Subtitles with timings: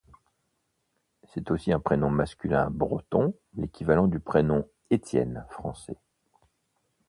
[1.31, 5.99] C'est aussi un prénom masculin breton, l'équivalent du prénom Étienne français.